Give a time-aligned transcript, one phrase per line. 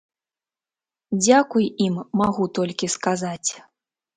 [1.23, 3.49] Дзякуй ім магу толькі сказаць.